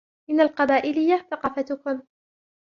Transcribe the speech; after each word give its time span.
إن 0.29 0.39
القبائلية 0.41 1.27
تڨافتكن. 1.31 2.01